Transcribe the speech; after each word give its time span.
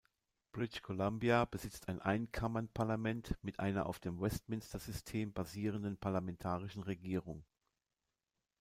British 0.51 0.81
Columbia 0.81 1.45
besitzt 1.45 1.87
ein 1.87 2.01
Einkammernparlament 2.01 3.37
mit 3.43 3.59
einer 3.59 3.85
auf 3.85 3.99
dem 3.99 4.19
Westminster-System 4.19 5.31
basierenden 5.31 5.95
parlamentarischen 5.95 6.81
Regierung. 6.81 7.43